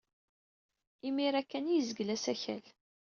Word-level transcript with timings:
Imir-a 1.07 1.41
kan 1.43 1.65
ay 1.69 1.75
yezgel 1.77 2.09
asakal. 2.15 2.65